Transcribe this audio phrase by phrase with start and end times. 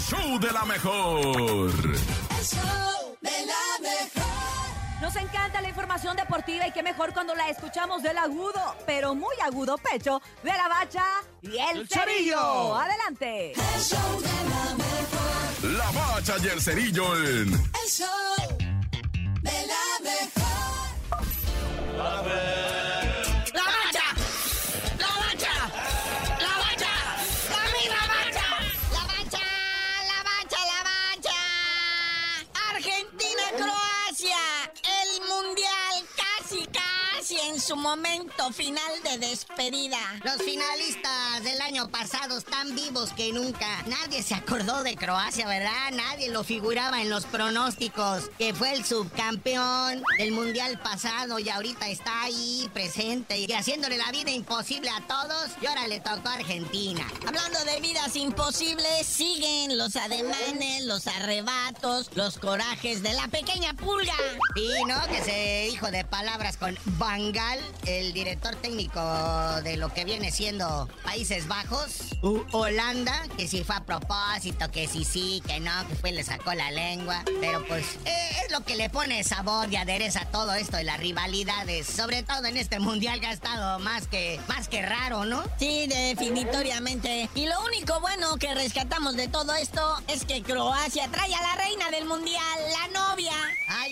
[0.00, 1.70] show de la mejor.
[1.70, 5.00] El show de la mejor.
[5.00, 9.34] Nos encanta la información deportiva y qué mejor cuando la escuchamos del agudo, pero muy
[9.42, 11.04] agudo pecho de la bacha
[11.42, 12.36] y el, El cerillo.
[12.36, 12.76] Cerillo.
[12.76, 13.52] Adelante.
[13.52, 15.78] El show de la mejor.
[15.78, 18.08] La bacha y el cerillo en El show
[19.42, 21.96] de la mejor.
[21.96, 22.69] ¡La bacha!
[37.60, 39.98] En su momento final de despedida.
[40.24, 43.66] Los finalistas del año pasado están vivos que nunca.
[43.86, 45.90] Nadie se acordó de Croacia, ¿verdad?
[45.92, 48.30] Nadie lo figuraba en los pronósticos.
[48.38, 54.10] Que fue el subcampeón del mundial pasado y ahorita está ahí presente y haciéndole la
[54.10, 55.50] vida imposible a todos.
[55.60, 57.06] Y ahora le tocó a Argentina.
[57.26, 64.14] Hablando de vidas imposibles, siguen los ademanes, los arrebatos, los corajes de la pequeña pulga.
[64.56, 66.78] Y no, que se dijo de palabras con
[67.86, 69.00] El director técnico
[69.62, 74.86] de lo que viene siendo Países Bajos, u Holanda, que si fue a propósito, que
[74.86, 77.22] si sí, que no, que fue le sacó la lengua.
[77.40, 81.00] Pero pues eh, es lo que le pone sabor y adereza todo esto de las
[81.00, 85.42] rivalidades, sobre todo en este mundial que ha estado más que, más que raro, ¿no?
[85.58, 87.28] Sí, definitoriamente.
[87.34, 91.54] Y lo único bueno que rescatamos de todo esto es que Croacia trae a la
[91.56, 93.32] reina del mundial, la novia.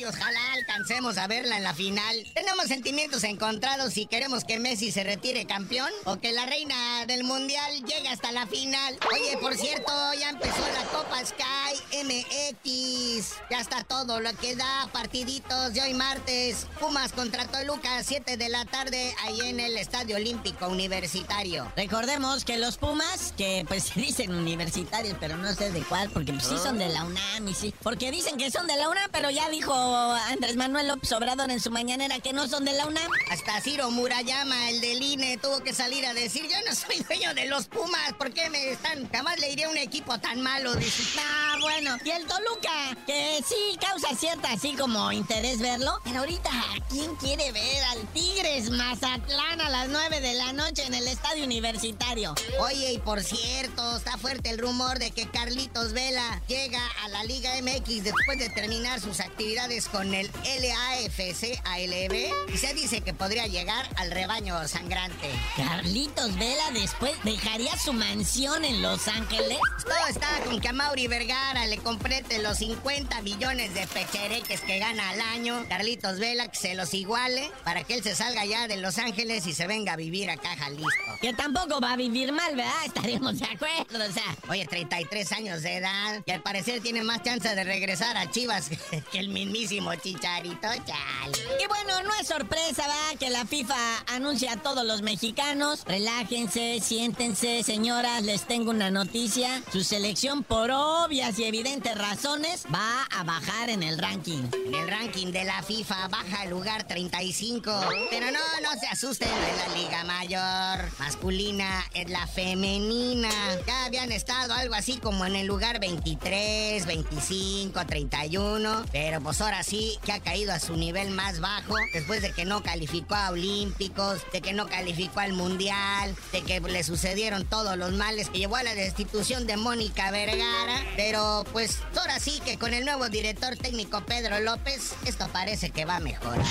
[0.09, 2.25] Ojalá alcancemos a verla en la final.
[2.33, 7.25] Tenemos sentimientos encontrados si queremos que Messi se retire campeón o que la reina del
[7.25, 8.98] mundial llegue hasta la final.
[9.12, 13.34] Oye, por cierto, ya empezó la Copa Sky MX.
[13.51, 16.67] Ya está todo lo que da partiditos de hoy martes.
[16.81, 21.70] Pumas contra Toluca, 7 de la tarde, ahí en el Estadio Olímpico Universitario.
[21.77, 26.33] Recordemos que los Pumas, que pues se dicen universitarios, pero no sé de cuál, porque
[26.33, 27.75] pues, sí son de la UNAM y sí.
[27.83, 31.61] Porque dicen que son de la UNAM, pero ya dijo Andrés Manuel López Obrador en
[31.61, 33.11] su mañanera que no son de la UNAM.
[33.31, 37.35] Hasta Ciro Murayama, el del INE, tuvo que salir a decir, yo no soy dueño
[37.35, 39.08] de los Pumas, ¿por qué me están?
[39.11, 40.75] Jamás le iré a un equipo tan malo.
[40.75, 41.97] Dice, ah, bueno.
[42.05, 46.51] Y el Toluca, que sí causa cierta así como interés verlo, pero ahorita,
[46.89, 51.45] ¿quién quiere ver al Tigres Mazatlán a las 9 de la noche en el estadio
[51.45, 52.35] universitario?
[52.61, 57.25] Oye, y por cierto, está fuerte el rumor de que Carlitos Vela llega a la
[57.25, 63.15] Liga MX después de terminar sus actividades con el LAFC ALB y se dice que
[63.15, 65.31] podría llegar al rebaño sangrante.
[65.57, 69.59] Carlitos Vela después dejaría su mansión en Los Ángeles.
[69.83, 74.79] Todo está con que a Mauri Vergara le complete los 50 millones de pechereques que
[74.79, 75.65] gana al año.
[75.69, 79.47] Carlitos Vela que se los iguale para que él se salga ya de Los Ángeles
[79.47, 81.19] y se venga a vivir acá a Jalisco.
[81.20, 82.85] Que tampoco va a vivir mal, ¿verdad?
[82.87, 84.09] Estaremos de acuerdo.
[84.09, 88.17] O sea, oye, 33 años de edad y al parecer tiene más chance de regresar
[88.17, 88.70] a Chivas
[89.13, 89.29] que el
[89.68, 91.33] mismísimo Chicharito Chal.
[91.62, 93.18] Y bueno, no es sorpresa, ¿verdad?
[93.18, 95.84] Que la FIFA anuncia a todos los mexicanos.
[95.86, 99.62] Relájense, siéntense, señoras, les tengo una noticia.
[99.70, 104.45] Su selección, por obvias y evidentes razones, va a bajar en el ranking.
[104.67, 107.70] En el ranking de la FIFA baja al lugar 35.
[108.11, 110.90] Pero no, no se asusten, es la Liga Mayor.
[110.98, 113.30] Masculina es la femenina.
[113.67, 118.84] Ya habían estado algo así como en el lugar 23, 25, 31.
[118.92, 121.74] Pero pues ahora sí que ha caído a su nivel más bajo.
[121.92, 126.61] Después de que no calificó a Olímpicos, de que no calificó al Mundial, de que
[126.61, 130.85] le sucedieron todos los males que llevó a la destitución de Mónica Vergara.
[130.96, 135.85] Pero pues ahora sí que con el nuevo director técnico Pedro López, esto parece que
[135.85, 136.44] va a mejorar.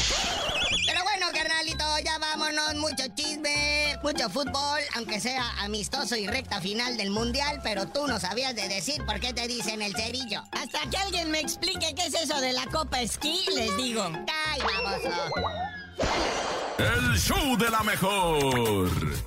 [2.03, 2.75] Ya vámonos.
[2.75, 7.59] Mucho chisme, mucho fútbol, aunque sea amistoso y recta final del mundial.
[7.63, 10.43] Pero tú no sabías de decir por qué te dicen el cerillo.
[10.51, 14.07] Hasta que alguien me explique qué es eso de la Copa Esquí, les digo.
[16.77, 19.26] El show de la mejor.